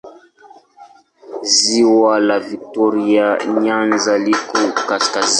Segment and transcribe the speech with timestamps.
[1.55, 5.29] Ziwa la Viktoria Nyanza liko kaskazini.